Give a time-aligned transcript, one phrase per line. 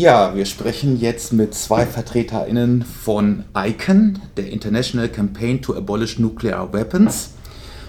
[0.00, 6.72] Ja, wir sprechen jetzt mit zwei VertreterInnen von ICAN, der International Campaign to Abolish Nuclear
[6.72, 7.32] Weapons,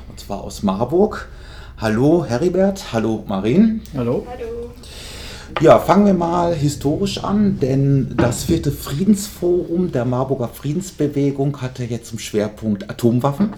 [0.10, 1.30] und zwar aus Marburg.
[1.78, 3.80] Hallo Heribert, hallo Marin.
[3.96, 4.28] Hallo.
[4.30, 4.74] Hallo.
[5.62, 12.08] Ja, fangen wir mal historisch an, denn das vierte Friedensforum der Marburger Friedensbewegung hatte jetzt
[12.08, 13.54] zum Schwerpunkt Atomwaffen.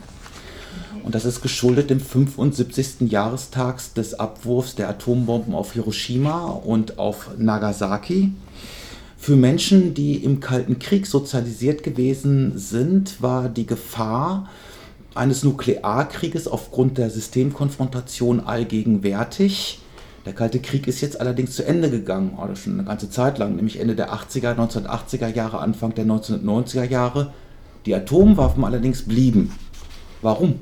[1.03, 3.11] Und das ist geschuldet dem 75.
[3.11, 8.31] Jahrestag des Abwurfs der Atombomben auf Hiroshima und auf Nagasaki.
[9.17, 14.49] Für Menschen, die im Kalten Krieg sozialisiert gewesen sind, war die Gefahr
[15.13, 19.79] eines Nuklearkrieges aufgrund der Systemkonfrontation allgegenwärtig.
[20.25, 23.57] Der Kalte Krieg ist jetzt allerdings zu Ende gegangen, oder schon eine ganze Zeit lang,
[23.57, 27.33] nämlich Ende der 80er, 1980er Jahre, Anfang der 1990er Jahre.
[27.85, 29.51] Die Atomwaffen allerdings blieben.
[30.21, 30.59] Warum?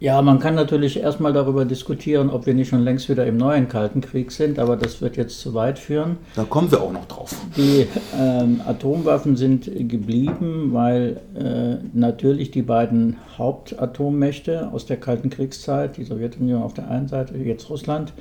[0.00, 3.68] Ja, man kann natürlich erstmal darüber diskutieren, ob wir nicht schon längst wieder im neuen
[3.68, 6.16] Kalten Krieg sind, aber das wird jetzt zu weit führen.
[6.34, 7.34] Da kommen wir auch noch drauf.
[7.56, 7.86] Die
[8.18, 16.04] ähm, Atomwaffen sind geblieben, weil äh, natürlich die beiden Hauptatommächte aus der Kalten Kriegszeit, die
[16.04, 18.12] Sowjetunion auf der einen Seite, jetzt Russland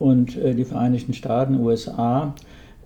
[0.00, 2.34] und äh, die Vereinigten Staaten, USA,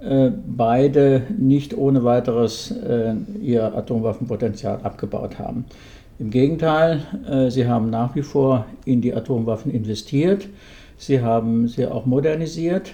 [0.01, 5.65] äh, beide nicht ohne weiteres äh, ihr Atomwaffenpotenzial abgebaut haben.
[6.21, 10.49] Im Gegenteil, äh, sie haben nach wie vor in die Atomwaffen investiert,
[10.99, 12.93] sie haben sie auch modernisiert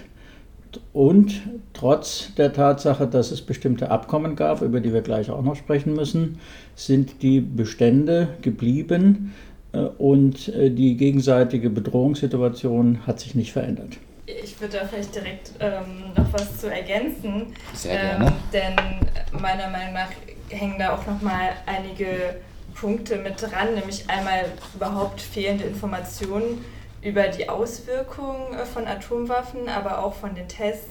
[0.93, 1.41] und
[1.73, 5.93] trotz der Tatsache, dass es bestimmte Abkommen gab, über die wir gleich auch noch sprechen
[5.93, 6.39] müssen,
[6.75, 9.33] sind die Bestände geblieben
[9.73, 13.97] äh, und äh, die gegenseitige Bedrohungssituation hat sich nicht verändert.
[14.25, 17.47] Ich würde da vielleicht direkt ähm, noch was zu ergänzen.
[17.73, 18.25] Sehr gerne.
[18.27, 20.11] Ähm, denn meiner Meinung nach
[20.47, 22.37] hängen da auch nochmal einige
[22.79, 26.63] Punkte mit dran, nämlich einmal überhaupt fehlende Informationen
[27.01, 30.89] über die Auswirkungen äh, von Atomwaffen, aber auch von den Tests,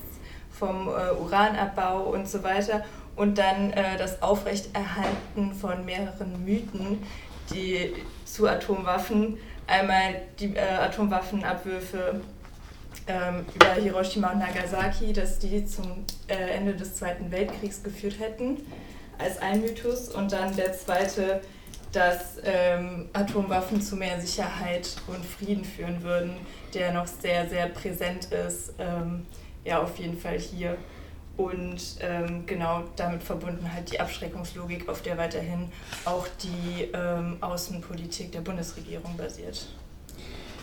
[0.50, 2.84] vom äh, Uranabbau und so weiter.
[3.14, 7.02] Und dann äh, das Aufrechterhalten von mehreren Mythen,
[7.52, 7.94] die
[8.24, 12.20] zu Atomwaffen, einmal die Atomwaffenabwürfe
[13.06, 18.58] ähm, über Hiroshima und Nagasaki, dass die zum Ende des Zweiten Weltkriegs geführt hätten,
[19.18, 20.08] als ein Mythos.
[20.08, 21.40] Und dann der zweite
[21.96, 26.32] dass ähm, Atomwaffen zu mehr Sicherheit und Frieden führen würden,
[26.74, 29.24] der noch sehr, sehr präsent ist, ähm,
[29.64, 30.76] ja, auf jeden Fall hier.
[31.38, 35.68] Und ähm, genau damit verbunden halt die Abschreckungslogik, auf der weiterhin
[36.04, 39.66] auch die ähm, Außenpolitik der Bundesregierung basiert.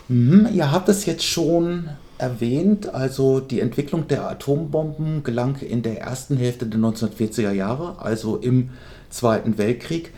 [0.06, 6.00] Mhm, ihr habt es jetzt schon erwähnt, also die Entwicklung der Atombomben gelang in der
[6.00, 8.70] ersten Hälfte der 1940er Jahre, also im
[9.10, 10.12] Zweiten Weltkrieg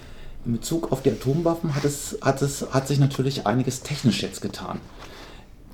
[0.46, 4.40] in Bezug auf die Atomwaffen hat, es, hat, es, hat sich natürlich einiges technisch jetzt
[4.40, 4.80] getan.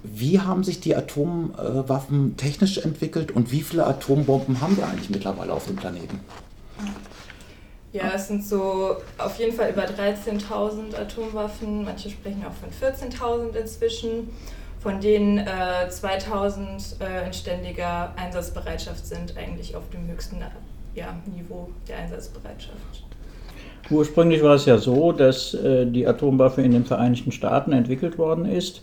[0.03, 5.53] Wie haben sich die Atomwaffen technisch entwickelt und wie viele Atombomben haben wir eigentlich mittlerweile
[5.53, 6.21] auf dem Planeten?
[7.93, 13.55] Ja, es sind so auf jeden Fall über 13.000 Atomwaffen, manche sprechen auch von 14.000
[13.55, 14.31] inzwischen,
[14.81, 20.43] von denen äh, 2.000 äh, in ständiger Einsatzbereitschaft sind, eigentlich auf dem höchsten
[20.95, 23.12] ja, Niveau der Einsatzbereitschaft.
[23.91, 28.45] Ursprünglich war es ja so, dass äh, die Atomwaffe in den Vereinigten Staaten entwickelt worden
[28.45, 28.83] ist.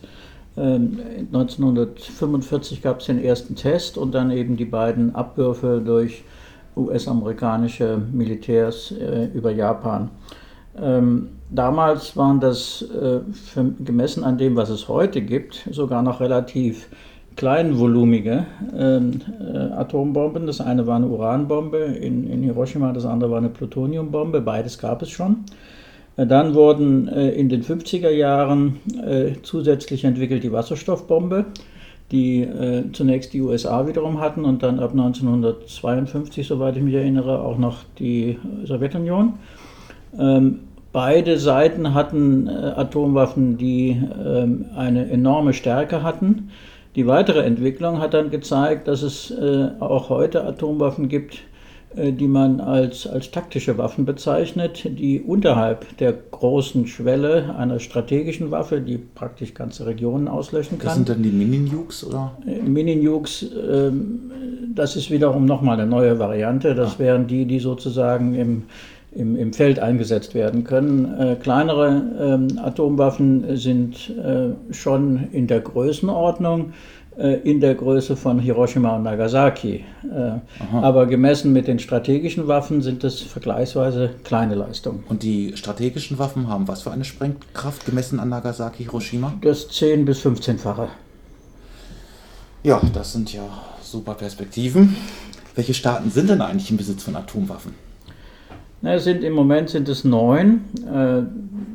[0.58, 1.00] Ähm,
[1.32, 6.24] 1945 gab es den ersten Test und dann eben die beiden Abwürfe durch
[6.76, 10.10] US-amerikanische Militärs äh, über Japan.
[10.78, 13.20] Ähm, damals waren das äh,
[13.80, 16.90] gemessen an dem, was es heute gibt, sogar noch relativ
[17.40, 18.46] kleinvolumige
[18.78, 20.46] ähm, äh, Atombomben.
[20.46, 24.42] Das eine war eine Uranbombe in, in, Hiroshima, das andere war eine Plutoniumbombe.
[24.42, 25.46] Beides gab es schon.
[26.18, 31.46] Äh, dann wurden äh, in den 50er Jahren äh, zusätzlich entwickelt die Wasserstoffbombe,
[32.12, 37.42] die äh, zunächst die USA wiederum hatten und dann ab 1952, soweit ich mich erinnere,
[37.42, 39.36] auch noch die Sowjetunion.
[40.20, 40.60] Ähm,
[40.92, 46.50] Beide Seiten hatten äh, Atomwaffen, die ähm, eine enorme Stärke hatten.
[46.96, 51.44] Die weitere Entwicklung hat dann gezeigt, dass es äh, auch heute Atomwaffen gibt,
[51.96, 58.52] äh, die man als, als taktische Waffen bezeichnet, die unterhalb der großen Schwelle einer strategischen
[58.52, 60.86] Waffe, die praktisch ganze Regionen auslöschen kann.
[60.88, 62.38] Das sind dann die Mini-Nukes, oder?
[62.46, 63.92] Äh, Mini-Nukes, äh,
[64.74, 66.76] das ist wiederum nochmal eine neue Variante.
[66.76, 67.00] Das ah.
[67.00, 68.64] wären die, die sozusagen im
[69.12, 71.20] im, im Feld eingesetzt werden können.
[71.20, 76.74] Äh, kleinere ähm, Atomwaffen sind äh, schon in der Größenordnung,
[77.18, 79.84] äh, in der Größe von Hiroshima und Nagasaki.
[80.04, 85.04] Äh, aber gemessen mit den strategischen Waffen sind es vergleichsweise kleine Leistungen.
[85.10, 89.34] Und die strategischen Waffen haben was für eine Sprengkraft gemessen an Nagasaki, Hiroshima?
[89.42, 90.88] Das 10- bis 15-fache.
[92.62, 93.44] Ja, das sind ja
[93.82, 94.96] super Perspektiven.
[95.56, 97.89] Welche Staaten sind denn eigentlich im Besitz von Atomwaffen?
[98.82, 100.62] Na, sind, Im Moment sind es neun.
[100.88, 101.24] Äh,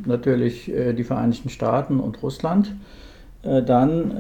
[0.09, 2.75] natürlich äh, die Vereinigten Staaten und Russland.
[3.43, 4.11] Äh, dann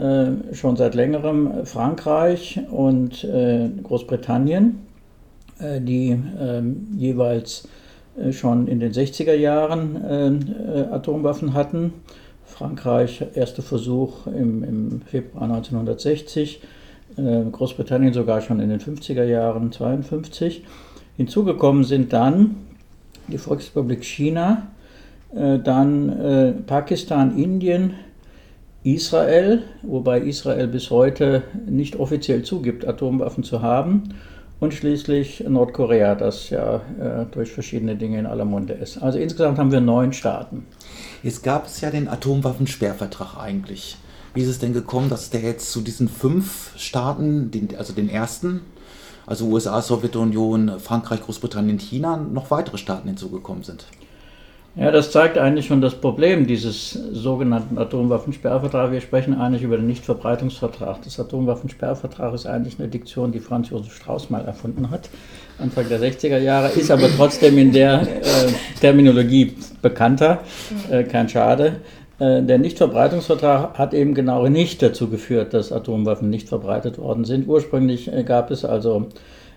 [0.50, 4.80] äh, schon seit längerem Frankreich und äh, Großbritannien,
[5.60, 7.68] äh, die ähm, jeweils
[8.30, 11.92] schon in den 60er Jahren Atomwaffen hatten.
[12.44, 16.62] Frankreich, erster Versuch im, im Februar 1960,
[17.50, 20.62] Großbritannien sogar schon in den 50er Jahren, 52.
[21.16, 22.54] Hinzugekommen sind dann
[23.28, 24.68] die Volksrepublik China,
[25.34, 27.94] äh, dann äh, Pakistan, Indien,
[28.82, 34.14] Israel, wobei Israel bis heute nicht offiziell zugibt, Atomwaffen zu haben,
[34.60, 38.98] und schließlich Nordkorea, das ja äh, durch verschiedene Dinge in aller Munde ist.
[38.98, 40.64] Also insgesamt haben wir neun Staaten.
[41.22, 43.96] Jetzt gab es ja den Atomwaffensperrvertrag eigentlich.
[44.32, 48.08] Wie ist es denn gekommen, dass der jetzt zu diesen fünf Staaten, den, also den
[48.08, 48.62] ersten,
[49.26, 53.86] also USA, Sowjetunion, Frankreich, Großbritannien, China, noch weitere Staaten hinzugekommen sind.
[54.76, 58.90] Ja, das zeigt eigentlich schon das Problem dieses sogenannten Atomwaffensperrvertrags.
[58.90, 61.00] Wir sprechen eigentlich über den Nichtverbreitungsvertrag.
[61.04, 65.10] Das Atomwaffensperrvertrag ist eigentlich eine Diktion, die Franz Josef Strauß mal erfunden hat,
[65.60, 70.40] Anfang der 60er Jahre, ist aber trotzdem in der äh, Terminologie bekannter,
[70.90, 71.76] äh, kein Schade.
[72.18, 77.48] Äh, der Nichtverbreitungsvertrag hat eben genau nicht dazu geführt, dass Atomwaffen nicht verbreitet worden sind.
[77.48, 79.08] Ursprünglich äh, gab es also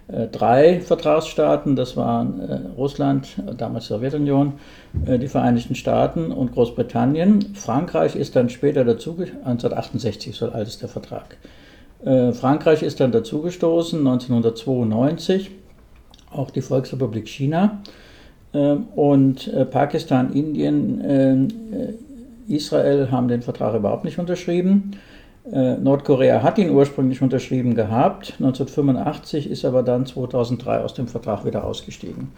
[0.08, 3.28] äh, drei Vertragsstaaten, das waren Russland,
[3.58, 4.54] damals Sowjetunion,
[4.94, 7.54] die Vereinigten Staaten und Großbritannien.
[7.54, 11.38] Frankreich ist dann später dazu, 1968 so alt ist der Vertrag.
[12.04, 15.52] Frankreich ist dann dazugestoßen, 1992,
[16.32, 17.82] auch die Volksrepublik China
[18.96, 22.07] und Pakistan, Indien,
[22.48, 24.92] Israel haben den Vertrag überhaupt nicht unterschrieben.
[25.52, 31.46] Äh, Nordkorea hat ihn ursprünglich unterschrieben gehabt, 1985 ist aber dann 2003 aus dem Vertrag
[31.46, 32.30] wieder ausgestiegen.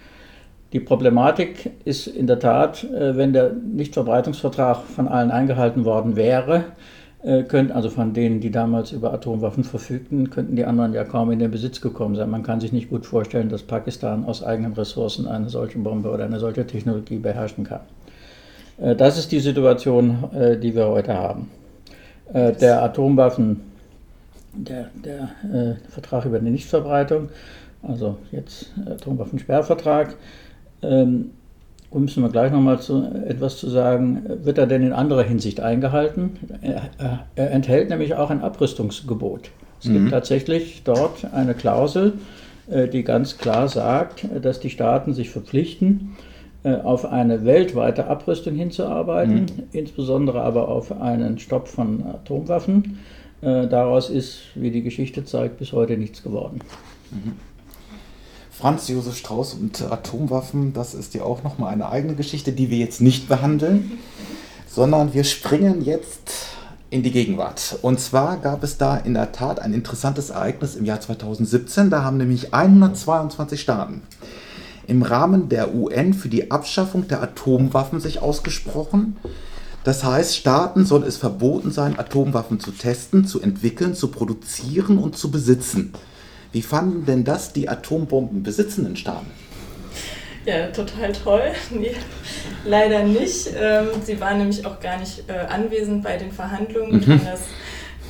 [0.73, 6.65] Die Problematik ist in der Tat, äh, wenn der Nichtverbreitungsvertrag von allen eingehalten worden wäre,
[7.23, 11.31] äh, könnten, also von denen, die damals über Atomwaffen verfügten, könnten die anderen ja kaum
[11.31, 12.29] in den Besitz gekommen sein.
[12.29, 16.25] Man kann sich nicht gut vorstellen, dass Pakistan aus eigenen Ressourcen eine solche Bombe oder
[16.25, 17.81] eine solche Technologie beherrschen kann.
[18.81, 21.50] Äh, das ist die Situation, äh, die wir heute haben.
[22.34, 23.62] Äh, der Atomwaffen,
[24.54, 25.30] der, der
[25.90, 27.30] Vertrag über die Nichtverbreitung,
[27.84, 30.16] also jetzt Atomwaffensperrvertrag,
[30.81, 31.31] ähm,
[31.94, 34.24] müssen wir gleich nochmal zu, etwas zu sagen.
[34.44, 36.38] Wird er denn in anderer Hinsicht eingehalten?
[36.62, 39.52] Er, er enthält nämlich auch ein Abrüstungsgebot.
[39.80, 39.94] Es mhm.
[39.94, 42.14] gibt tatsächlich dort eine Klausel,
[42.68, 46.16] die ganz klar sagt, dass die Staaten sich verpflichten,
[46.63, 49.63] auf eine weltweite Abrüstung hinzuarbeiten, mhm.
[49.71, 53.00] insbesondere aber auf einen Stopp von Atomwaffen.
[53.41, 56.59] Äh, daraus ist, wie die Geschichte zeigt, bis heute nichts geworden.
[57.11, 57.33] Mhm.
[58.51, 62.77] Franz Josef Strauß und Atomwaffen, das ist ja auch nochmal eine eigene Geschichte, die wir
[62.77, 63.94] jetzt nicht behandeln,
[64.67, 66.50] sondern wir springen jetzt
[66.89, 67.79] in die Gegenwart.
[67.81, 71.89] Und zwar gab es da in der Tat ein interessantes Ereignis im Jahr 2017.
[71.89, 74.01] Da haben nämlich 122 Staaten
[74.89, 79.18] im Rahmen der UN für die Abschaffung der Atomwaffen sich ausgesprochen.
[79.83, 85.18] Das heißt, Staaten soll es verboten sein, Atomwaffen zu testen, zu entwickeln, zu produzieren und
[85.18, 85.94] zu besitzen.
[86.51, 89.28] Wie fanden denn das die Atombomben besitzenden Staaten?
[90.45, 91.52] Ja, total toll.
[91.69, 91.95] Nee,
[92.66, 93.49] leider nicht.
[93.56, 97.11] Ähm, sie waren nämlich auch gar nicht äh, anwesend bei den Verhandlungen und mhm.
[97.11, 97.42] haben das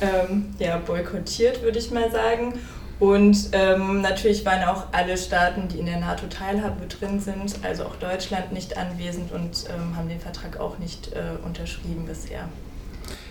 [0.00, 2.54] ähm, ja, boykottiert, würde ich mal sagen.
[3.00, 7.96] Und ähm, natürlich waren auch alle Staaten, die in der NATO-Teilhabe drin sind, also auch
[7.96, 12.48] Deutschland, nicht anwesend und ähm, haben den Vertrag auch nicht äh, unterschrieben bisher.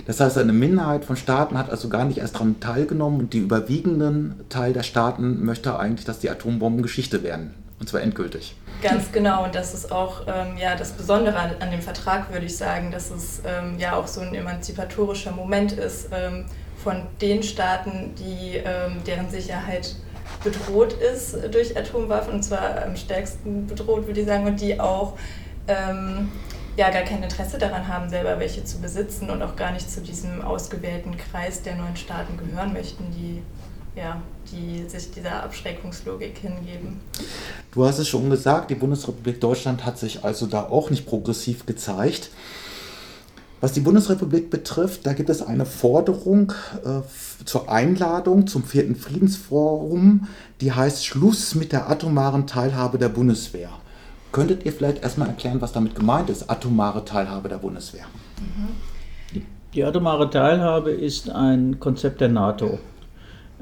[0.08, 3.38] Das heißt, eine Minderheit von Staaten hat also gar nicht erst daran teilgenommen und die
[3.38, 7.54] überwiegenden Teil der Staaten möchte eigentlich, dass die Atombomben Geschichte werden.
[7.80, 8.56] Und zwar endgültig.
[8.82, 12.56] Ganz genau, und das ist auch ähm, ja, das Besondere an, dem Vertrag, würde ich
[12.56, 16.46] sagen, dass es ähm, ja auch so ein emanzipatorischer Moment ist ähm,
[16.82, 19.96] von den Staaten, die, ähm, deren Sicherheit
[20.44, 25.18] bedroht ist durch Atomwaffen, und zwar am stärksten bedroht, würde ich sagen, und die auch
[25.68, 26.30] ähm,
[26.78, 30.00] ja, gar kein Interesse daran haben, selber welche zu besitzen und auch gar nicht zu
[30.00, 33.42] diesem ausgewählten Kreis der neuen Staaten gehören möchten, die,
[34.00, 37.02] ja, die sich dieser Abschreckungslogik hingeben.
[37.72, 41.66] Du hast es schon gesagt, die Bundesrepublik Deutschland hat sich also da auch nicht progressiv
[41.66, 42.32] gezeigt.
[43.62, 46.54] Was die Bundesrepublik betrifft, da gibt es eine Forderung
[46.86, 47.02] äh,
[47.44, 50.28] zur Einladung zum vierten Friedensforum,
[50.62, 53.70] die heißt Schluss mit der atomaren Teilhabe der Bundeswehr.
[54.32, 58.06] Könntet ihr vielleicht erstmal erklären, was damit gemeint ist, atomare Teilhabe der Bundeswehr?
[59.74, 62.80] Die atomare Teilhabe ist ein Konzept der NATO.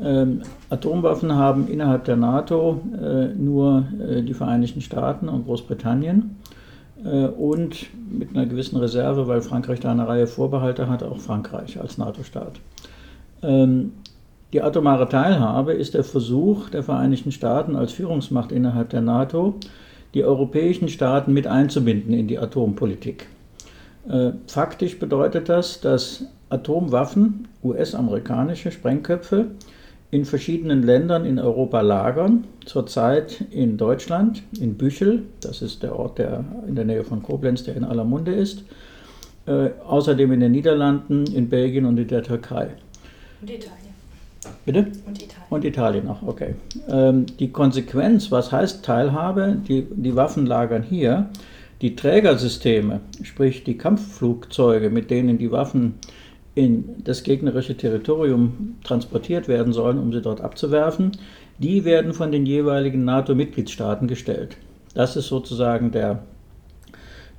[0.01, 6.37] Ähm, Atomwaffen haben innerhalb der NATO äh, nur äh, die Vereinigten Staaten und Großbritannien
[7.03, 11.79] äh, und mit einer gewissen Reserve, weil Frankreich da eine Reihe Vorbehalte hat, auch Frankreich
[11.79, 12.59] als NATO-Staat.
[13.41, 13.93] Ähm,
[14.53, 19.55] die atomare Teilhabe ist der Versuch der Vereinigten Staaten als Führungsmacht innerhalb der NATO,
[20.13, 23.27] die europäischen Staaten mit einzubinden in die Atompolitik.
[24.07, 29.47] Äh, faktisch bedeutet das, dass Atomwaffen, US-amerikanische Sprengköpfe,
[30.09, 32.45] in verschiedenen Ländern in Europa lagern.
[32.65, 37.63] Zurzeit in Deutschland, in Büchel, das ist der Ort, der in der Nähe von Koblenz,
[37.63, 38.63] der in aller Munde ist.
[39.45, 42.69] Äh, außerdem in den Niederlanden, in Belgien und in der Türkei.
[43.41, 43.77] Und Italien.
[44.65, 44.79] Bitte?
[45.05, 45.45] Und Italien.
[45.49, 46.55] Und Italien auch, okay.
[46.89, 49.57] Ähm, die Konsequenz, was heißt Teilhabe?
[49.67, 51.29] Die, die Waffen lagern hier.
[51.81, 55.93] Die Trägersysteme, sprich die Kampfflugzeuge, mit denen die Waffen
[56.57, 61.11] in das gegnerische Territorium transportiert werden sollen, um sie dort abzuwerfen,
[61.59, 64.57] die werden von den jeweiligen NATO-Mitgliedstaaten gestellt.
[64.95, 66.23] Das ist sozusagen der,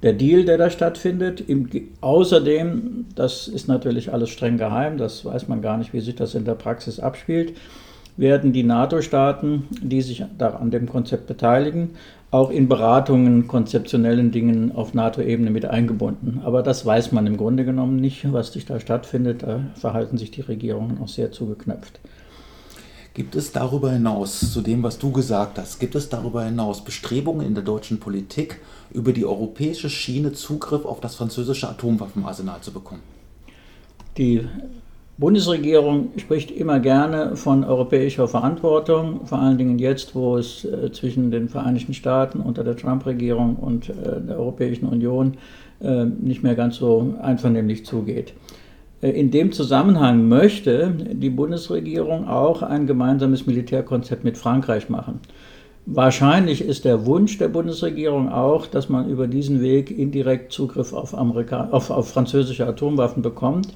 [0.05, 1.41] der Deal, der da stattfindet.
[1.41, 1.69] Im,
[2.01, 6.37] außerdem, das ist natürlich alles streng geheim, das weiß man gar nicht, wie sich das
[6.37, 7.55] in der Praxis abspielt,
[8.17, 11.91] werden die NATO-Staaten, die sich da an dem Konzept beteiligen,
[12.31, 16.41] auch in Beratungen, konzeptionellen Dingen auf NATO-Ebene mit eingebunden.
[16.45, 19.43] Aber das weiß man im Grunde genommen nicht, was sich da stattfindet.
[19.43, 22.01] Da verhalten sich die Regierungen auch sehr zugeknöpft.
[23.15, 27.45] Gibt es darüber hinaus, zu dem, was du gesagt hast, gibt es darüber hinaus Bestrebungen
[27.47, 28.61] in der deutschen Politik,
[28.93, 33.03] über die europäische Schiene Zugriff auf das französische Atomwaffenarsenal zu bekommen?
[34.19, 34.47] Die
[35.19, 41.33] Bundesregierung spricht immer gerne von europäischer Verantwortung, vor allen Dingen jetzt, wo es äh, zwischen
[41.33, 45.35] den Vereinigten Staaten unter der Trump-Regierung und äh, der Europäischen Union
[45.81, 48.33] äh, nicht mehr ganz so einvernehmlich zugeht.
[49.01, 55.21] In dem Zusammenhang möchte die Bundesregierung auch ein gemeinsames Militärkonzept mit Frankreich machen.
[55.87, 61.17] Wahrscheinlich ist der Wunsch der Bundesregierung auch, dass man über diesen Weg indirekt Zugriff auf,
[61.17, 63.69] Amerika auf, auf französische Atomwaffen bekommt.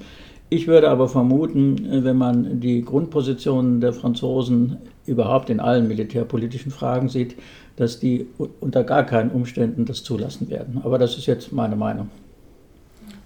[0.53, 7.09] Ich würde aber vermuten, wenn man die Grundpositionen der Franzosen überhaupt in allen militärpolitischen Fragen
[7.09, 7.35] sieht,
[7.75, 8.27] dass die
[8.59, 10.79] unter gar keinen Umständen das zulassen werden.
[10.83, 12.11] Aber das ist jetzt meine Meinung.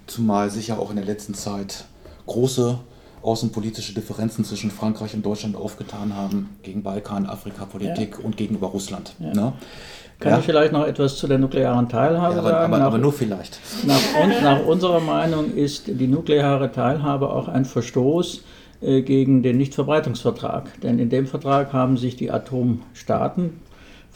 [0.05, 1.83] Zumal sich ja auch in der letzten Zeit
[2.27, 2.79] große
[3.21, 8.23] außenpolitische Differenzen zwischen Frankreich und Deutschland aufgetan haben gegen Balkan, Afrikapolitik ja.
[8.23, 9.15] und gegenüber Russland.
[9.19, 9.33] Ja.
[9.33, 9.53] Ne?
[10.19, 10.39] Kann ja.
[10.39, 12.73] ich vielleicht noch etwas zu der nuklearen Teilhabe ja, aber, sagen?
[12.73, 13.59] Aber, aber, nur vielleicht.
[13.85, 14.01] Nach,
[14.41, 18.41] nach, unserer Meinung ist die nukleare Teilhabe auch ein Verstoß
[18.81, 20.81] äh, gegen den Nichtverbreitungsvertrag.
[20.81, 23.59] Denn in dem Vertrag haben sich die Atomstaaten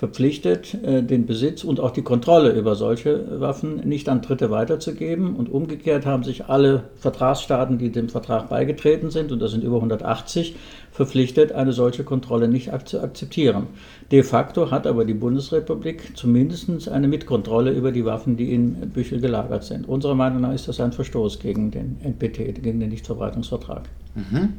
[0.02, 5.36] verpflichtet, äh, den Besitz und auch die Kontrolle über solche Waffen nicht an Dritte weiterzugeben.
[5.36, 9.76] Und umgekehrt haben sich alle Vertragsstaaten, die dem Vertrag beigetreten sind, und das sind über
[9.76, 10.56] 180,
[10.92, 13.68] verpflichtet, eine solche Kontrolle nicht zu akzeptieren.
[14.12, 19.22] De facto hat aber die Bundesrepublik zumindest eine Mitkontrolle über die Waffen, die in Büchel
[19.22, 19.88] gelagert sind.
[19.88, 23.84] Unserer Meinung nach ist das ein Verstoß gegen den NPT, gegen den Nichtverbreitungsvertrag.
[24.16, 24.54] Mhm.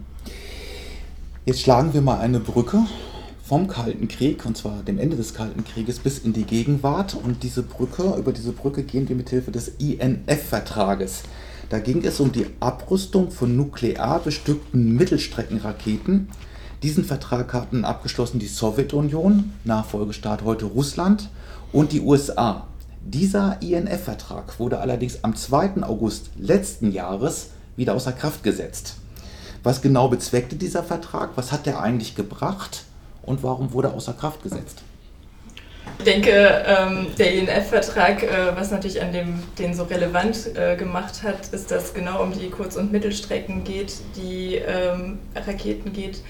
[1.47, 2.85] Jetzt schlagen wir mal eine Brücke
[3.53, 7.15] vom Kalten Krieg, und zwar dem Ende des Kalten Krieges, bis in die Gegenwart.
[7.15, 11.25] Und diese Brücke, über diese Brücke gehen wir mit Hilfe des INF-Vertrages.
[11.69, 16.31] Da ging es um die Abrüstung von nuklear bestückten Mittelstreckenraketen.
[16.83, 21.29] Diesen Vertrag hatten abgeschlossen die Sowjetunion, Nachfolgestaat heute Russland
[21.73, 22.69] und die USA.
[23.05, 25.83] Dieser INF-Vertrag wurde allerdings am 2.
[25.83, 28.95] August letzten Jahres wieder außer Kraft gesetzt.
[29.63, 31.33] Was genau bezweckte dieser Vertrag?
[31.35, 32.87] Was hat er eigentlich gebracht?
[33.23, 34.83] Und warum wurde er außer Kraft gesetzt?
[35.99, 41.23] Ich denke, ähm, der INF-Vertrag, äh, was natürlich an dem den so relevant äh, gemacht
[41.23, 46.23] hat, ist, dass genau um die Kurz- und Mittelstrecken geht, die ähm, Raketen geht,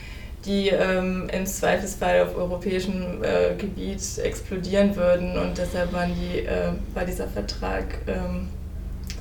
[0.44, 5.38] die ähm, im Zweifelsfall auf europäischem äh, Gebiet explodieren würden.
[5.38, 6.46] Und deshalb die,
[6.94, 7.84] war dieser Vertrag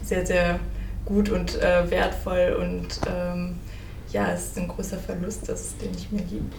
[0.03, 0.59] sehr, sehr
[1.05, 2.57] gut und wertvoll.
[2.59, 2.99] Und
[4.11, 6.53] ja, es ist ein großer Verlust, dass es den nicht mehr gibt.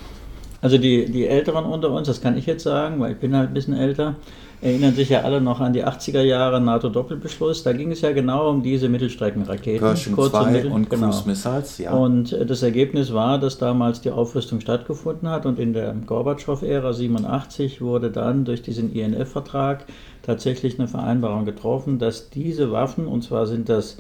[0.62, 3.50] Also die, die Älteren unter uns, das kann ich jetzt sagen, weil ich bin halt
[3.50, 4.14] ein bisschen älter,
[4.61, 7.64] erinnern sich ja alle noch an die 80er Jahre NATO-Doppelbeschluss.
[7.64, 9.81] Da ging es ja genau um diese Mittelstreckenraketen.
[9.81, 11.09] Pershing kurze 2 Mittel, und genau.
[11.09, 11.92] Cruise Missiles, ja.
[11.92, 16.92] Und äh, das Ergebnis war, dass damals die Aufrüstung stattgefunden hat und in der Gorbatschow-Ära
[16.92, 19.85] 87 wurde dann durch diesen INF-Vertrag
[20.23, 23.99] tatsächlich eine Vereinbarung getroffen, dass diese Waffen, und zwar sind das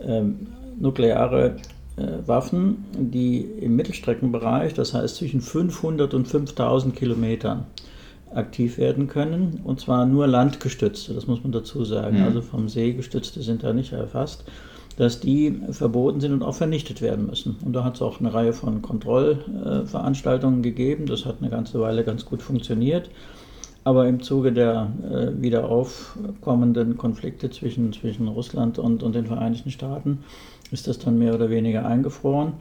[0.00, 0.46] ähm,
[0.78, 1.56] nukleare
[2.26, 7.66] Waffen, die im Mittelstreckenbereich, das heißt zwischen 500 und 5000 Kilometern,
[8.34, 9.60] aktiv werden können.
[9.64, 12.18] Und zwar nur landgestützte, das muss man dazu sagen.
[12.18, 12.24] Mhm.
[12.24, 14.44] Also vom See gestützte sind da nicht erfasst.
[14.96, 17.56] dass die verboten sind und auch vernichtet werden müssen.
[17.62, 21.04] Und da hat es auch eine Reihe von Kontrollveranstaltungen gegeben.
[21.04, 23.10] Das hat eine ganze Weile ganz gut funktioniert.
[23.84, 29.70] Aber im Zuge der äh, wieder aufkommenden Konflikte zwischen, zwischen Russland und, und den Vereinigten
[29.70, 30.24] Staaten
[30.72, 32.54] ist das dann mehr oder weniger eingefroren.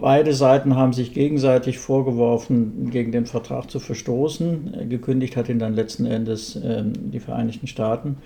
[0.00, 4.88] Beide Seiten haben sich gegenseitig vorgeworfen, gegen den Vertrag zu verstoßen.
[4.88, 8.16] Gekündigt hat ihn dann letzten Endes äh, die Vereinigten Staaten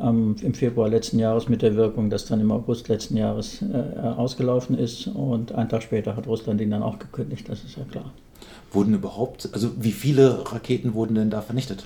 [0.00, 4.00] ähm, im Februar letzten Jahres mit der Wirkung, dass dann im August letzten Jahres äh,
[4.00, 5.06] ausgelaufen ist.
[5.06, 8.12] Und einen Tag später hat Russland ihn dann auch gekündigt, das ist ja klar.
[8.72, 11.84] Wurden überhaupt, also wie viele Raketen wurden denn da vernichtet?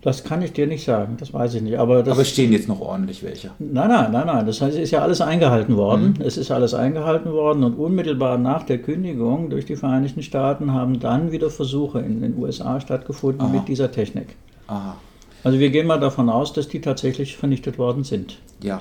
[0.00, 1.78] Das kann ich dir nicht sagen, das weiß ich nicht.
[1.78, 3.50] Aber, aber es stehen jetzt noch ordentlich welche.
[3.58, 4.46] Nein, nein, nein, nein.
[4.46, 6.14] Das heißt, es ist ja alles eingehalten worden.
[6.18, 6.24] Mhm.
[6.24, 11.00] Es ist alles eingehalten worden und unmittelbar nach der Kündigung durch die Vereinigten Staaten haben
[11.00, 13.52] dann wieder Versuche in den USA stattgefunden Aha.
[13.52, 14.36] mit dieser Technik.
[14.68, 14.96] Aha.
[15.42, 18.38] Also wir gehen mal davon aus, dass die tatsächlich vernichtet worden sind.
[18.62, 18.80] Ja.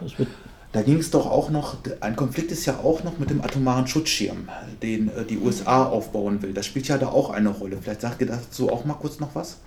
[0.73, 3.87] Da ging es doch auch noch, ein Konflikt ist ja auch noch mit dem atomaren
[3.87, 4.49] Schutzschirm,
[4.83, 6.53] den äh, die USA aufbauen will.
[6.53, 7.77] Das spielt ja da auch eine Rolle.
[7.81, 9.57] Vielleicht sagt ihr dazu auch mal kurz noch was?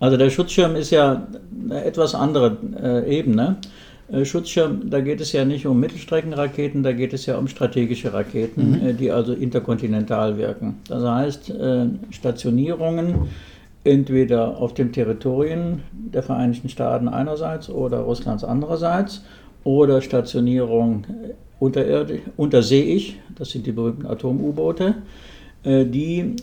[0.00, 1.26] Also der Schutzschirm ist ja
[1.64, 3.56] eine etwas andere äh, Ebene.
[4.10, 8.12] Äh, Schutzschirm, da geht es ja nicht um Mittelstreckenraketen, da geht es ja um strategische
[8.12, 8.86] Raketen, mhm.
[8.86, 10.78] äh, die also interkontinental wirken.
[10.88, 13.28] Das heißt, äh, Stationierungen
[13.84, 19.24] entweder auf den Territorien der Vereinigten Staaten einerseits oder Russlands andererseits
[19.64, 21.04] oder Stationierung
[21.58, 24.94] unterirdisch, unterseeig, das sind die berühmten Atom-U-Boote,
[25.64, 26.36] die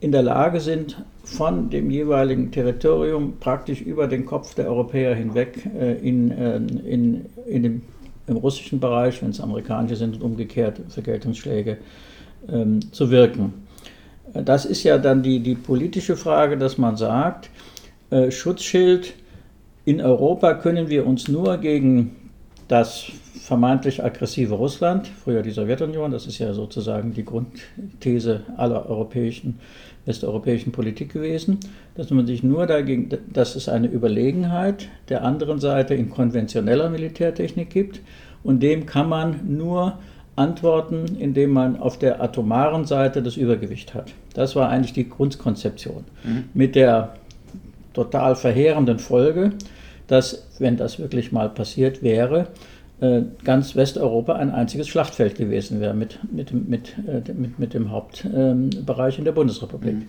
[0.00, 0.96] in der Lage sind,
[1.28, 7.62] von dem jeweiligen Territorium praktisch über den Kopf der Europäer hinweg äh, in, in, in
[7.62, 7.82] dem,
[8.26, 11.78] im russischen Bereich, wenn es amerikanische sind und umgekehrt Vergeltungsschläge
[12.50, 13.54] ähm, zu wirken.
[14.32, 17.50] Das ist ja dann die, die politische Frage, dass man sagt,
[18.10, 19.14] äh, Schutzschild,
[19.84, 22.16] in Europa können wir uns nur gegen
[22.68, 23.06] das
[23.40, 29.58] vermeintlich aggressive Russland, früher die Sowjetunion, das ist ja sozusagen die Grundthese aller europäischen,
[30.08, 31.58] westeuropäischen Politik gewesen,
[31.94, 37.70] dass man sich nur dagegen, dass es eine Überlegenheit der anderen Seite in konventioneller Militärtechnik
[37.70, 38.00] gibt
[38.42, 39.98] und dem kann man nur
[40.34, 44.12] antworten, indem man auf der atomaren Seite das Übergewicht hat.
[44.34, 46.04] Das war eigentlich die Grundkonzeption.
[46.24, 46.44] Mhm.
[46.54, 47.14] Mit der
[47.92, 49.52] total verheerenden Folge,
[50.06, 52.46] dass, wenn das wirklich mal passiert wäre,
[53.44, 59.18] ganz Westeuropa ein einziges Schlachtfeld gewesen wäre mit, mit, mit, äh, mit, mit dem Hauptbereich
[59.18, 59.94] in der Bundesrepublik.
[59.94, 60.06] Mhm.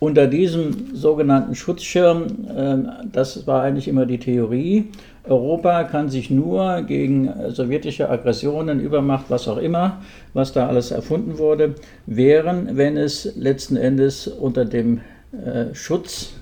[0.00, 2.76] Unter diesem sogenannten Schutzschirm, äh,
[3.12, 4.90] das war eigentlich immer die Theorie,
[5.24, 10.00] Europa kann sich nur gegen sowjetische Aggressionen, Übermacht, was auch immer,
[10.32, 11.74] was da alles erfunden wurde,
[12.06, 16.32] wehren, wenn es letzten Endes unter dem äh, Schutz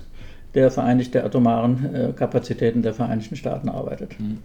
[0.53, 4.17] der, Vereinigten, der atomaren äh, Kapazitäten der Vereinigten Staaten arbeitet.
[4.17, 4.37] Mhm.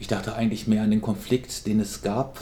[0.00, 2.38] Ich dachte eigentlich mehr an den Konflikt, den es gab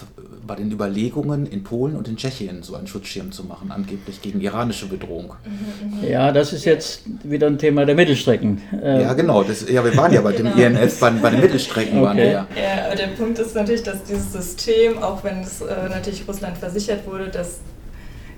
[0.47, 4.41] bei den Überlegungen in Polen und in Tschechien, so einen Schutzschirm zu machen, angeblich gegen
[4.41, 5.33] iranische Bedrohung.
[6.07, 8.61] Ja, das ist jetzt wieder ein Thema der Mittelstrecken.
[8.83, 9.43] Ähm, ja, genau.
[9.43, 10.81] Das, ja, wir waren ja bei dem genau.
[10.81, 12.07] INF, bei, bei, den Mittelstrecken okay.
[12.07, 12.47] waren wir ja.
[12.55, 17.07] Ja, der Punkt ist natürlich, dass dieses System, auch wenn es äh, natürlich Russland versichert
[17.07, 17.61] wurde, dass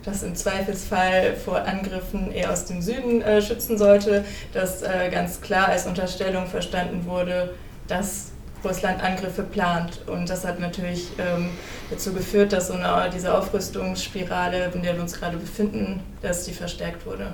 [0.05, 5.41] das im Zweifelsfall vor Angriffen eher aus dem Süden äh, schützen sollte, dass äh, ganz
[5.41, 7.55] klar als Unterstellung verstanden wurde,
[7.89, 8.31] dass
[8.65, 10.01] Russland Angriffe plant.
[10.07, 11.51] Und das hat natürlich ähm,
[11.91, 16.53] dazu geführt, dass so eine, diese Aufrüstungsspirale, in der wir uns gerade befinden, dass die
[16.53, 17.29] verstärkt wurde.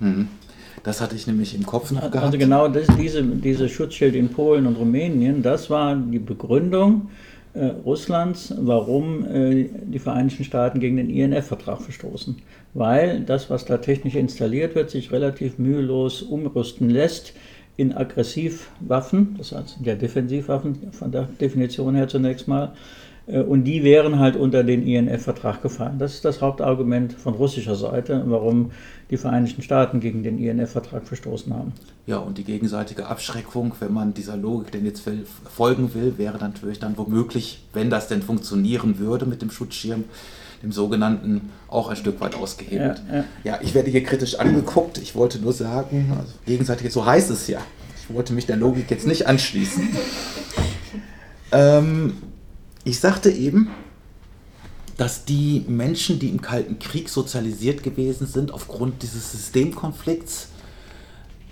[0.00, 0.28] Mhm.
[0.82, 2.26] Das hatte ich nämlich im Kopf noch gehabt.
[2.26, 7.10] Also genau das, diese, diese Schutzschild in Polen und Rumänien, das war die Begründung
[7.54, 12.36] äh, Russlands, warum äh, die Vereinigten Staaten gegen den INF-Vertrag verstoßen.
[12.74, 17.34] Weil das, was da technisch installiert wird, sich relativ mühelos umrüsten lässt
[17.76, 22.72] in Aggressivwaffen, das sind ja Defensivwaffen von der Definition her zunächst mal,
[23.26, 25.98] äh, und die wären halt unter den INF-Vertrag gefallen.
[25.98, 28.72] Das ist das Hauptargument von russischer Seite, warum
[29.12, 31.74] die Vereinigten Staaten gegen den INF-Vertrag verstoßen haben.
[32.06, 35.02] Ja, und die gegenseitige Abschreckung, wenn man dieser Logik denn jetzt
[35.54, 40.04] folgen will, wäre natürlich dann womöglich, wenn das denn funktionieren würde mit dem Schutzschirm,
[40.62, 43.02] dem sogenannten, auch ein Stück weit ausgehebelt.
[43.10, 43.24] Ja, ja.
[43.44, 44.96] ja, ich werde hier kritisch angeguckt.
[44.96, 47.60] Ich wollte nur sagen, also gegenseitig, so heißt es ja.
[48.00, 49.90] Ich wollte mich der Logik jetzt nicht anschließen.
[51.52, 52.14] ähm,
[52.84, 53.68] ich sagte eben,
[55.02, 60.46] dass die Menschen, die im Kalten Krieg sozialisiert gewesen sind, aufgrund dieses Systemkonflikts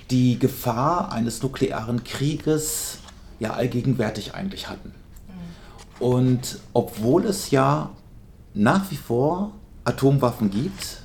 [0.08, 2.98] die Gefahr eines nuklearen Krieges
[3.40, 4.94] ja allgegenwärtig eigentlich hatten.
[5.98, 7.90] Und obwohl es ja
[8.54, 9.50] nach wie vor
[9.82, 11.02] Atomwaffen gibt,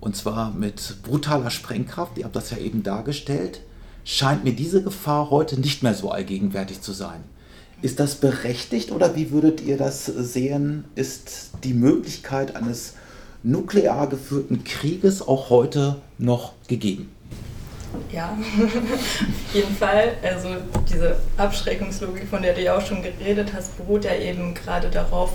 [0.00, 3.60] und zwar mit brutaler Sprengkraft, ihr habt das ja eben dargestellt,
[4.02, 7.22] scheint mir diese Gefahr heute nicht mehr so allgegenwärtig zu sein.
[7.84, 10.86] Ist das berechtigt oder wie würdet ihr das sehen?
[10.94, 12.94] Ist die Möglichkeit eines
[13.42, 17.10] nuklear geführten Krieges auch heute noch gegeben?
[18.10, 20.14] Ja, auf jeden Fall.
[20.22, 20.48] Also
[20.90, 25.34] diese Abschreckungslogik, von der du ja auch schon geredet hast, beruht ja eben gerade darauf,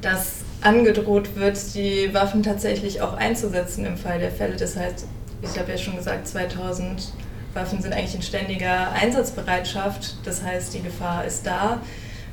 [0.00, 4.56] dass angedroht wird, die Waffen tatsächlich auch einzusetzen im Fall der Fälle.
[4.56, 5.06] Das heißt,
[5.42, 7.12] ich habe ja schon gesagt, 2000
[7.54, 10.16] Waffen sind eigentlich in ständiger Einsatzbereitschaft.
[10.24, 11.80] Das heißt, die Gefahr ist da.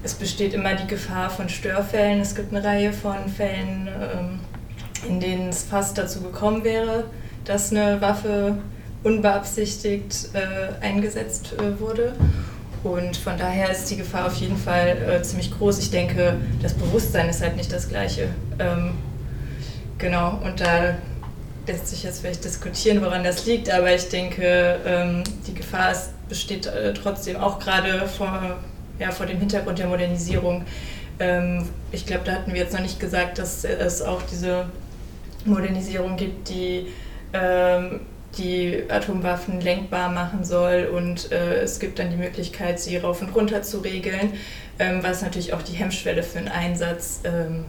[0.01, 2.21] Es besteht immer die Gefahr von Störfällen.
[2.21, 4.39] Es gibt eine Reihe von Fällen, ähm,
[5.07, 7.05] in denen es fast dazu gekommen wäre,
[7.43, 8.57] dass eine Waffe
[9.03, 12.13] unbeabsichtigt äh, eingesetzt äh, wurde.
[12.83, 15.79] Und von daher ist die Gefahr auf jeden Fall äh, ziemlich groß.
[15.79, 18.29] Ich denke, das Bewusstsein ist halt nicht das gleiche.
[18.57, 18.91] Ähm,
[19.97, 20.95] genau, und da
[21.69, 26.09] lässt sich jetzt vielleicht diskutieren, woran das liegt, aber ich denke, ähm, die Gefahr ist,
[26.27, 28.57] besteht äh, trotzdem auch gerade vor,
[28.99, 30.65] ja, vor dem Hintergrund der Modernisierung.
[31.19, 34.65] Ähm, ich glaube, da hatten wir jetzt noch nicht gesagt, dass es auch diese
[35.45, 36.87] Modernisierung gibt, die
[37.33, 38.01] ähm,
[38.37, 43.33] die Atomwaffen lenkbar machen soll und äh, es gibt dann die Möglichkeit, sie rauf und
[43.35, 44.33] runter zu regeln,
[44.77, 47.65] ähm, was natürlich auch die Hemmschwelle für einen Einsatz ähm,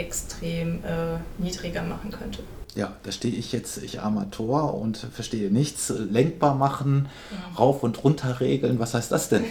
[0.00, 2.40] extrem äh, niedriger machen könnte.
[2.74, 5.92] Ja, da stehe ich jetzt, ich armer Tor und verstehe nichts.
[6.10, 7.56] Lenkbar machen, ja.
[7.58, 9.44] rauf und runter regeln, was heißt das denn?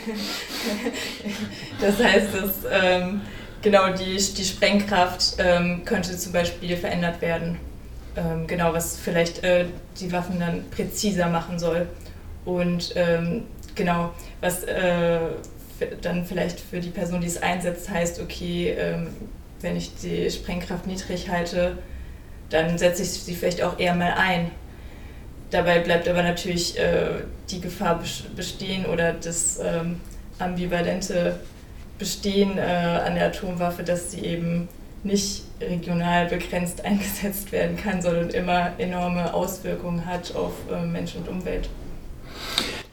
[1.81, 3.21] das heißt, dass ähm,
[3.61, 7.57] genau die, die Sprengkraft ähm, könnte zum Beispiel verändert werden
[8.19, 9.65] ähm, genau, was vielleicht äh,
[9.99, 11.87] die Waffen dann präziser machen soll.
[12.45, 13.43] Und ähm,
[13.75, 15.19] genau, was äh,
[16.01, 19.07] dann vielleicht für die Person, die es einsetzt, heißt, okay, ähm,
[19.61, 21.77] wenn ich die Sprengkraft niedrig halte,
[22.49, 24.51] dann setze ich sie vielleicht auch eher mal ein.
[25.51, 28.01] Dabei bleibt aber natürlich äh, die Gefahr
[28.35, 29.99] bestehen oder das ähm,
[30.37, 31.39] ambivalente
[31.97, 34.69] Bestehen äh, an der Atomwaffe, dass sie eben
[35.03, 41.27] nicht regional begrenzt eingesetzt werden kann, sondern immer enorme Auswirkungen hat auf äh, Mensch und
[41.27, 41.69] Umwelt.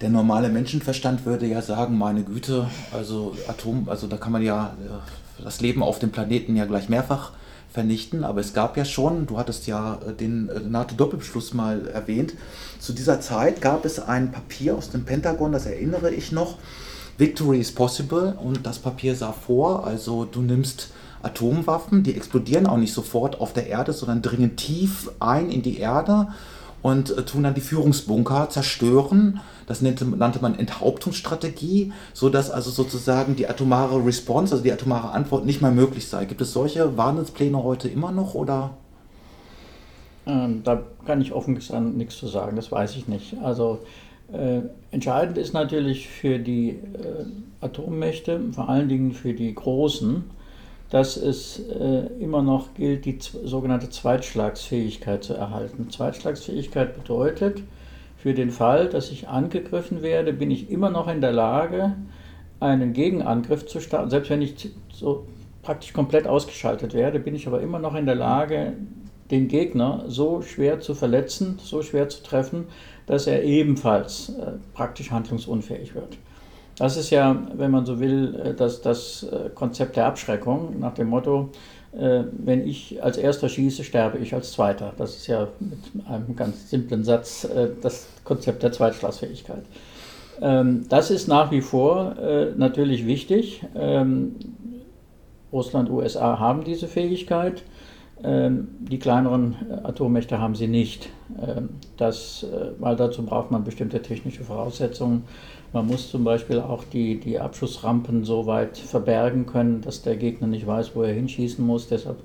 [0.00, 4.76] Der normale Menschenverstand würde ja sagen, meine Güte, also Atom, also da kann man ja
[4.84, 7.32] äh, das Leben auf dem Planeten ja gleich mehrfach
[7.72, 12.34] vernichten, aber es gab ja schon, du hattest ja äh, den NATO-Doppelbeschluss mal erwähnt,
[12.78, 16.56] zu dieser Zeit gab es ein Papier aus dem Pentagon, das erinnere ich noch,
[17.18, 18.36] Victory is possible.
[18.42, 20.90] Und das Papier sah vor, also du nimmst
[21.22, 25.78] Atomwaffen, die explodieren auch nicht sofort auf der Erde, sondern dringen tief ein in die
[25.78, 26.28] Erde
[26.86, 29.40] und äh, tun dann die Führungsbunker zerstören.
[29.66, 35.44] Das nannte, nannte man Enthauptungsstrategie, sodass also sozusagen die atomare Response, also die atomare Antwort
[35.44, 36.26] nicht mehr möglich sei.
[36.26, 38.76] Gibt es solche Wahnsinnspläne heute immer noch oder?
[40.28, 43.36] Ähm, da kann ich offen gesagt nichts zu sagen, das weiß ich nicht.
[43.42, 43.80] Also
[44.32, 44.60] äh,
[44.92, 47.24] entscheidend ist natürlich für die äh,
[47.60, 50.22] Atommächte, vor allen Dingen für die Großen,
[50.90, 55.90] dass es äh, immer noch gilt, die sogenannte Zweitschlagsfähigkeit zu erhalten.
[55.90, 57.62] Zweitschlagsfähigkeit bedeutet,
[58.16, 61.94] für den Fall, dass ich angegriffen werde, bin ich immer noch in der Lage,
[62.60, 64.10] einen Gegenangriff zu starten.
[64.10, 65.26] Selbst wenn ich so
[65.62, 68.72] praktisch komplett ausgeschaltet werde, bin ich aber immer noch in der Lage,
[69.30, 72.66] den Gegner so schwer zu verletzen, so schwer zu treffen,
[73.06, 76.16] dass er ebenfalls äh, praktisch handlungsunfähig wird.
[76.78, 80.92] Das ist ja, wenn man so will, äh, das, das äh, Konzept der Abschreckung nach
[80.92, 81.48] dem Motto,
[81.96, 84.92] äh, wenn ich als erster schieße, sterbe ich als zweiter.
[84.98, 87.48] Das ist ja mit einem ganz simplen Satz
[87.80, 89.64] das Konzept der Zweitschlagsfähigkeit.
[90.42, 92.14] Ähm, das ist nach wie vor
[92.56, 93.64] natürlich wichtig.
[93.74, 94.36] Ähm,
[95.52, 97.62] Russland, USA haben diese Fähigkeit.
[98.22, 101.08] Ähm, die kleineren Atommächte haben sie nicht.
[101.96, 102.46] Das,
[102.78, 105.24] weil dazu braucht man bestimmte technische Voraussetzungen.
[105.76, 110.46] Man muss zum Beispiel auch die, die Abschussrampen so weit verbergen können, dass der Gegner
[110.46, 111.86] nicht weiß, wo er hinschießen muss.
[111.86, 112.16] Deshalb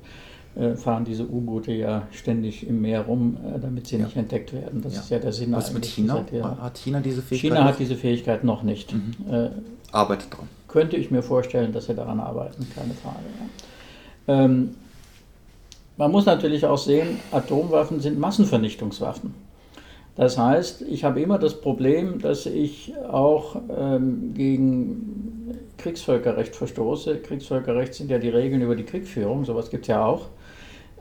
[0.56, 4.06] äh, fahren diese U-Boote ja ständig im Meer rum, äh, damit sie ja.
[4.06, 4.82] nicht entdeckt werden.
[4.82, 5.02] Das ja.
[5.02, 5.52] ist ja der Sinn.
[5.52, 6.26] Was mit China?
[6.62, 7.52] Hat China diese Fähigkeit?
[7.52, 8.94] China hat diese Fähigkeit noch nicht.
[8.94, 9.16] Mhm.
[9.30, 9.50] Äh,
[9.92, 10.48] Arbeitet dran.
[10.70, 13.26] Könnte ich mir vorstellen, dass sie daran arbeiten, keine Frage.
[14.28, 14.46] Ja.
[14.46, 14.76] Ähm,
[15.98, 19.34] man muss natürlich auch sehen, Atomwaffen sind Massenvernichtungswaffen.
[20.15, 27.17] Das heißt, ich habe immer das Problem, dass ich auch ähm, gegen Kriegsvölkerrecht verstoße.
[27.19, 30.28] Kriegsvölkerrecht sind ja die Regeln über die Kriegführung, sowas gibt es ja auch.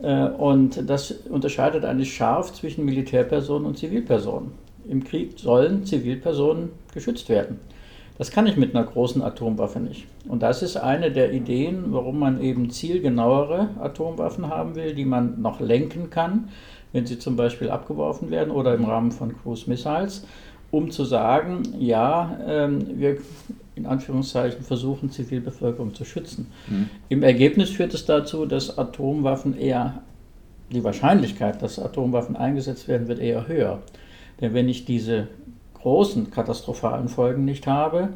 [0.00, 4.52] Äh, und das unterscheidet eigentlich scharf zwischen Militärpersonen und Zivilpersonen.
[4.88, 7.58] Im Krieg sollen Zivilpersonen geschützt werden.
[8.16, 10.06] Das kann ich mit einer großen Atomwaffe nicht.
[10.28, 15.40] Und das ist eine der Ideen, warum man eben zielgenauere Atomwaffen haben will, die man
[15.40, 16.50] noch lenken kann
[16.92, 20.24] wenn sie zum Beispiel abgeworfen werden oder im Rahmen von Cruise Missiles.
[20.72, 23.18] um zu sagen, ja, ähm, wir
[23.74, 26.46] in Anführungszeichen versuchen, Zivilbevölkerung zu schützen.
[26.68, 26.88] Mhm.
[27.08, 30.02] Im Ergebnis führt es dazu, dass Atomwaffen eher,
[30.70, 33.80] die Wahrscheinlichkeit, dass Atomwaffen eingesetzt werden, wird eher höher.
[34.40, 35.26] Denn wenn ich diese
[35.74, 38.10] großen katastrophalen Folgen nicht habe,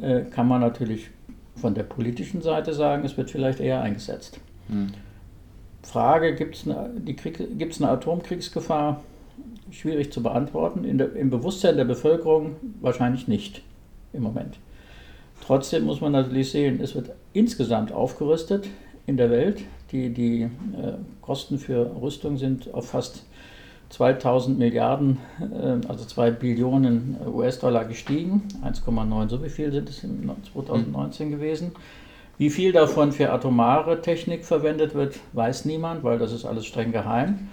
[0.00, 1.10] äh, kann man natürlich
[1.54, 4.40] von der politischen Seite sagen, es wird vielleicht eher eingesetzt.
[4.68, 4.92] Mhm.
[5.82, 9.02] Frage, gibt es eine, eine Atomkriegsgefahr?
[9.70, 10.98] Schwierig zu beantworten.
[10.98, 13.62] Der, Im Bewusstsein der Bevölkerung wahrscheinlich nicht
[14.12, 14.58] im Moment.
[15.44, 18.68] Trotzdem muss man natürlich sehen, es wird insgesamt aufgerüstet
[19.06, 19.62] in der Welt.
[19.90, 20.48] Die, die äh,
[21.20, 23.24] Kosten für Rüstung sind auf fast
[23.90, 28.42] 2000 Milliarden, äh, also 2 Billionen US-Dollar gestiegen.
[28.64, 31.32] 1,9, so wie viel sind es in 2019 mhm.
[31.32, 31.72] gewesen.
[32.42, 36.90] Wie viel davon für atomare Technik verwendet wird, weiß niemand, weil das ist alles streng
[36.90, 37.50] geheim.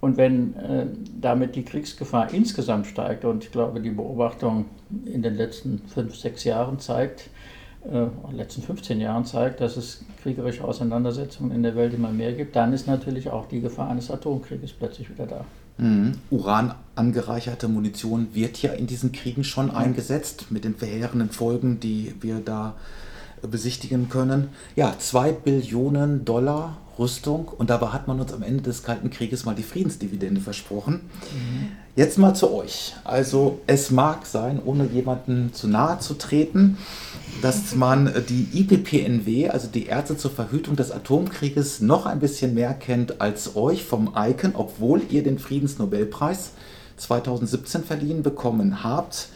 [0.00, 0.86] Und wenn äh,
[1.20, 4.64] damit die Kriegsgefahr insgesamt steigt, und ich glaube, die Beobachtung
[5.04, 7.28] in den letzten fünf, sechs Jahren zeigt,
[7.84, 12.56] äh, letzten 15 Jahren zeigt, dass es kriegerische Auseinandersetzungen in der Welt immer mehr gibt,
[12.56, 15.44] dann ist natürlich auch die Gefahr eines Atomkrieges plötzlich wieder da.
[15.76, 16.12] Mhm.
[16.30, 19.76] Uran angereicherte Munition wird ja in diesen Kriegen schon mhm.
[19.76, 22.76] eingesetzt, mit den verheerenden Folgen, die wir da
[23.48, 24.48] besichtigen können.
[24.76, 29.44] Ja, zwei Billionen Dollar Rüstung und dabei hat man uns am Ende des Kalten Krieges
[29.44, 30.94] mal die Friedensdividende versprochen.
[31.32, 31.68] Mhm.
[31.94, 32.94] Jetzt mal zu euch.
[33.04, 36.78] Also es mag sein, ohne jemanden zu nahe zu treten,
[37.42, 42.72] dass man die IPPNW, also die Ärzte zur Verhütung des Atomkrieges, noch ein bisschen mehr
[42.72, 46.52] kennt als euch vom ICON, obwohl ihr den Friedensnobelpreis
[46.96, 49.28] 2017 verliehen bekommen habt.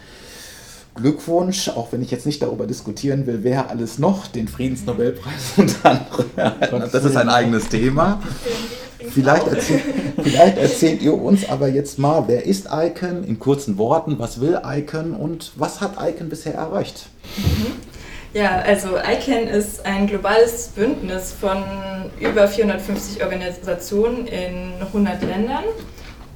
[0.97, 5.77] Glückwunsch, auch wenn ich jetzt nicht darüber diskutieren will, wer alles noch den Friedensnobelpreis und
[5.85, 6.95] andere erhalten hat.
[6.95, 8.23] Das ist ein eigenes Thema.
[9.11, 9.83] Vielleicht erzählt,
[10.23, 14.61] vielleicht erzählt ihr uns aber jetzt mal, wer ist ICON in kurzen Worten, was will
[14.65, 17.07] ICON und was hat ICON bisher erreicht?
[18.35, 21.65] Ja, also ICANN ist ein globales Bündnis von
[22.21, 25.65] über 450 Organisationen in 100 Ländern.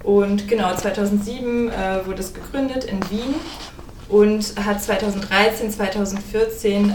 [0.02, 3.34] Und genau, 2007 äh, wurde es gegründet in Wien
[4.10, 6.94] und hat 2013, 2014 ähm,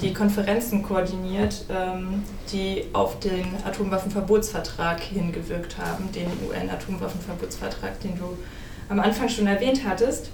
[0.00, 8.38] die Konferenzen koordiniert, ähm, die auf den Atomwaffenverbotsvertrag hingewirkt haben, den UN-Atomwaffenverbotsvertrag, den du
[8.88, 10.30] am Anfang schon erwähnt hattest.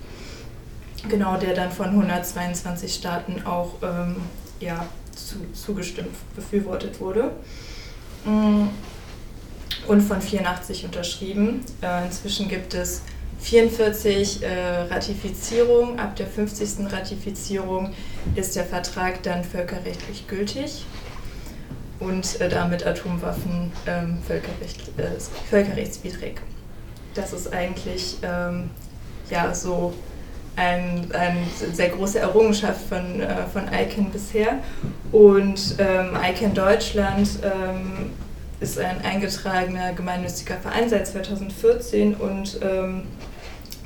[1.09, 4.17] Genau, der dann von 122 Staaten auch ähm,
[4.61, 7.33] ja, zu, zugestimmt, befürwortet wurde.
[8.25, 8.69] Mm,
[9.89, 11.65] und von 84 unterschrieben.
[11.81, 13.03] Äh, inzwischen gibt es
[13.43, 14.49] 44 äh,
[14.91, 15.99] Ratifizierung.
[15.99, 16.91] Ab der 50.
[16.93, 17.93] Ratifizierung
[18.35, 20.87] ist der Vertrag dann völkerrechtlich gültig
[22.01, 26.41] und äh, damit Atomwaffen ähm, völkerrecht, äh, völkerrechtswidrig.
[27.15, 28.71] Das ist eigentlich ähm,
[29.29, 29.93] ja, so
[30.57, 34.59] eine ein sehr große Errungenschaft von, äh, von ICANN bisher.
[35.11, 38.11] Und ähm, ICANN Deutschland ähm,
[38.61, 43.03] ist ein eingetragener gemeinnütziger Verein seit 2014 und ähm,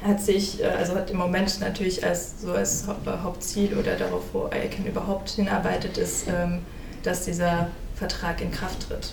[0.07, 2.85] hat sich, äh, also hat im Moment natürlich als so als
[3.23, 6.61] Hauptziel oder darauf, wo ICANN überhaupt hinarbeitet, ist, ähm,
[7.03, 9.13] dass dieser Vertrag in Kraft tritt,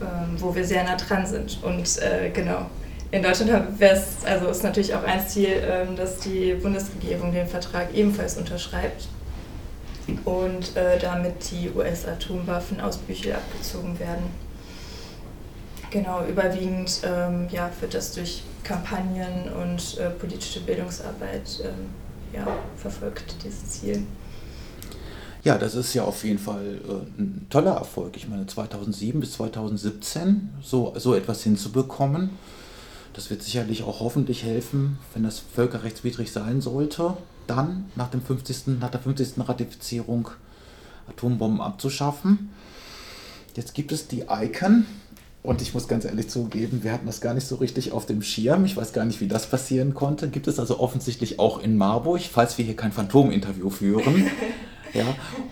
[0.00, 1.62] ähm, wo wir sehr nah dran sind.
[1.62, 2.66] Und äh, genau,
[3.10, 7.46] in Deutschland wäre es, also ist natürlich auch ein Ziel, ähm, dass die Bundesregierung den
[7.46, 9.08] Vertrag ebenfalls unterschreibt
[10.24, 14.24] und äh, damit die US-Atomwaffen aus Büchel abgezogen werden.
[15.90, 17.02] Genau, überwiegend
[17.52, 21.90] ja, wird das durch Kampagnen und äh, politische Bildungsarbeit ähm,
[22.32, 22.46] ja,
[22.76, 24.04] verfolgt, dieses Ziel.
[25.44, 28.16] Ja, das ist ja auf jeden Fall äh, ein toller Erfolg.
[28.16, 32.30] Ich meine, 2007 bis 2017 so, so etwas hinzubekommen,
[33.12, 38.78] das wird sicherlich auch hoffentlich helfen, wenn das völkerrechtswidrig sein sollte, dann nach, dem 50.,
[38.80, 39.34] nach der 50.
[39.46, 40.30] Ratifizierung
[41.08, 42.50] Atombomben abzuschaffen.
[43.54, 44.86] Jetzt gibt es die ICAN,
[45.44, 48.22] und ich muss ganz ehrlich zugeben, wir hatten das gar nicht so richtig auf dem
[48.22, 48.64] Schirm.
[48.64, 50.28] Ich weiß gar nicht, wie das passieren konnte.
[50.28, 54.30] Gibt es also offensichtlich auch in Marburg, falls wir hier kein Phantom-Interview führen.
[54.96, 55.02] Ja,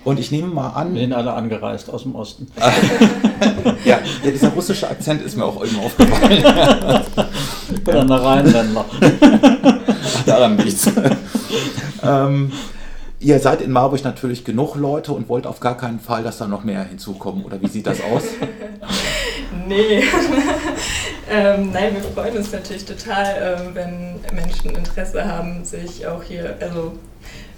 [0.04, 0.94] und ich nehme mal an.
[0.94, 2.46] Wir sind alle angereist aus dem Osten.
[3.84, 6.44] ja, ja, dieser russische Akzent ist mir auch eben aufgefallen.
[7.74, 8.84] ich bin ein Rheinländer.
[10.26, 10.88] Daran nichts.
[12.04, 12.52] ähm,
[13.22, 16.48] Ihr seid in Marburg natürlich genug Leute und wollt auf gar keinen Fall, dass da
[16.48, 17.44] noch mehr hinzukommen.
[17.44, 18.24] Oder wie sieht das aus?
[19.66, 20.02] Nee.
[21.30, 26.56] ähm, nein, wir freuen uns natürlich total, ähm, wenn Menschen Interesse haben, sich auch hier,
[26.60, 26.98] also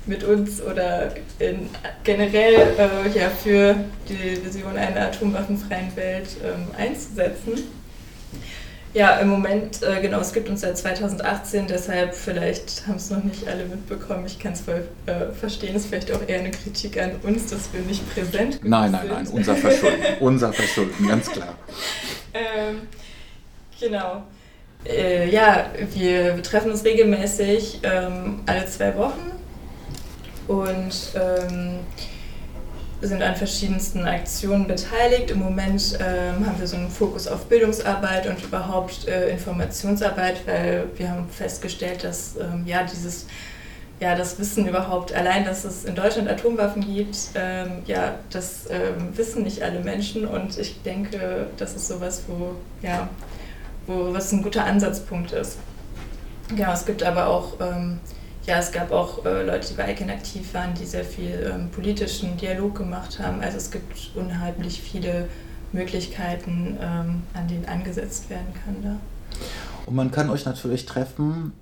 [0.07, 1.69] mit uns oder in,
[2.03, 3.75] generell äh, ja, für
[4.09, 7.84] die Vision einer atomwaffenfreien Welt ähm, einzusetzen.
[8.95, 13.25] Ja, im Moment, äh, genau, es gibt uns seit 2018, deshalb vielleicht haben es noch
[13.25, 14.25] nicht alle mitbekommen.
[14.25, 17.73] Ich kann es voll äh, verstehen, ist vielleicht auch eher eine Kritik an uns, dass
[17.73, 18.65] wir nicht präsent sind.
[18.65, 21.57] Nein, nein, nein, unser Verschulden, unser Verschulden, ganz klar.
[22.33, 22.83] Ähm,
[23.81, 24.23] genau.
[24.87, 29.33] Äh, ja, wir, wir, treffen uns regelmäßig ähm, alle zwei Wochen
[30.47, 31.81] und ähm,
[33.07, 35.31] sind an verschiedensten Aktionen beteiligt.
[35.31, 40.87] Im Moment ähm, haben wir so einen Fokus auf Bildungsarbeit und überhaupt äh, Informationsarbeit, weil
[40.97, 43.27] wir haben festgestellt, dass ähm, ja dieses
[44.01, 49.17] ja, das Wissen überhaupt, allein, dass es in Deutschland Atomwaffen gibt, ähm, ja, das ähm,
[49.17, 53.09] wissen nicht alle Menschen und ich denke, das ist sowas, wo, ja,
[53.87, 55.59] wo was ein guter Ansatzpunkt ist.
[56.49, 58.01] Genau, es gibt aber auch ähm,
[58.47, 61.71] ja, es gab auch äh, Leute, die bei ICANN aktiv waren, die sehr viel ähm,
[61.71, 63.41] politischen Dialog gemacht haben.
[63.41, 65.29] Also es gibt unheimlich viele
[65.73, 68.97] Möglichkeiten, ähm, an denen angesetzt werden kann da.
[69.87, 71.53] Und man kann euch natürlich treffen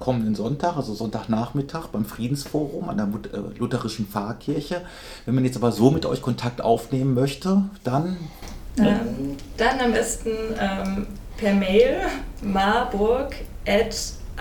[0.00, 4.80] kommenden Sonntag, also Sonntagnachmittag beim Friedensforum an der äh, Lutherischen Pfarrkirche.
[5.26, 8.16] Wenn man jetzt aber so mit euch Kontakt aufnehmen möchte, dann?
[8.78, 11.06] Ähm, dann am besten ähm,
[11.36, 11.98] per Mail
[12.42, 13.34] marburg
[13.66, 13.94] at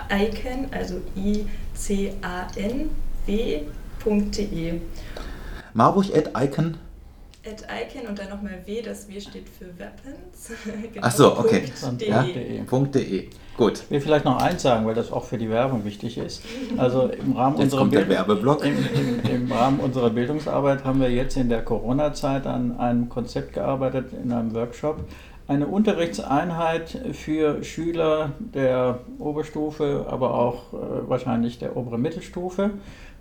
[0.09, 1.45] icon, also i
[1.79, 2.91] c-a-n-w.de.
[5.73, 6.77] Marburg at icon.
[7.45, 10.51] At icon und dann nochmal W, das W steht für Weapons.
[10.93, 11.63] genau, Ach so, okay.
[11.99, 12.09] .de.
[12.09, 13.29] Ja, .de.
[13.55, 13.83] Gut.
[13.83, 16.41] Ich will vielleicht noch eins sagen, weil das auch für die Werbung wichtig ist.
[16.77, 18.63] Also im Rahmen, jetzt unserer, Bild Werbeblock.
[18.63, 23.53] Im, im, Im, Rahmen unserer Bildungsarbeit haben wir jetzt in der Corona-Zeit an einem Konzept
[23.53, 24.99] gearbeitet, in einem Workshop,
[25.49, 32.69] eine Unterrichtseinheit für Schüler der Oberstufe, aber auch äh, wahrscheinlich der oberen Mittelstufe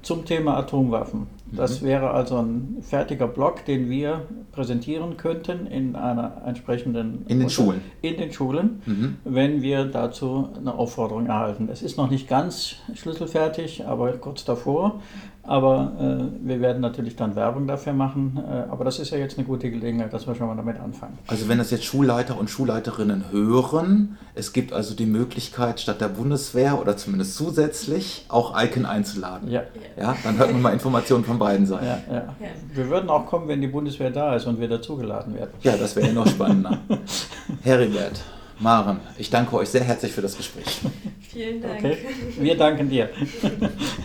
[0.03, 1.27] zum Thema Atomwaffen.
[1.51, 1.87] Das mhm.
[1.87, 7.81] wäre also ein fertiger Block, den wir präsentieren könnten in einer entsprechenden in den Schulen.
[8.03, 9.17] In den Schulen, mhm.
[9.25, 11.69] wenn wir dazu eine Aufforderung erhalten.
[11.73, 15.01] Es ist noch nicht ganz schlüsselfertig, aber kurz davor.
[15.49, 18.39] Aber äh, wir werden natürlich dann Werbung dafür machen.
[18.47, 21.19] Äh, aber das ist ja jetzt eine gute Gelegenheit, dass wir schon mal damit anfangen.
[21.27, 26.09] Also wenn das jetzt Schulleiter und Schulleiterinnen hören, es gibt also die Möglichkeit, statt der
[26.09, 29.51] Bundeswehr oder zumindest zusätzlich auch Icon einzuladen.
[29.51, 29.63] Ja.
[29.99, 31.87] ja dann hört man mal Informationen von beiden Seiten.
[31.87, 32.15] Ja, ja.
[32.15, 32.35] ja.
[32.75, 35.53] Wir würden auch kommen, wenn die Bundeswehr da ist und wir dazugeladen werden.
[35.63, 36.79] Ja, das wäre ja noch spannender.
[37.63, 38.21] Heribert,
[38.59, 40.81] Maren, ich danke euch sehr herzlich für das Gespräch.
[41.21, 41.79] Vielen Dank.
[41.79, 41.97] Okay.
[42.39, 43.09] Wir danken dir.